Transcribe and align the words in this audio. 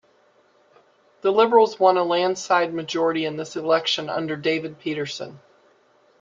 The 1.21 1.29
Liberals 1.29 1.79
won 1.79 1.95
a 1.97 2.03
landslide 2.03 2.73
majority 2.73 3.23
in 3.23 3.37
this 3.37 3.55
election 3.55 4.09
under 4.09 4.35
David 4.35 4.79
Peterson. 4.79 5.39